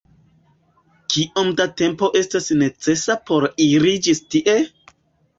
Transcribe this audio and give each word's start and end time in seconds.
Kiom 1.15 1.51
da 1.59 1.67
tempo 1.81 2.09
estas 2.19 2.47
necesa 2.61 3.17
por 3.27 3.45
iri 3.67 3.93
ĝis 4.07 4.23
tie? 4.37 4.57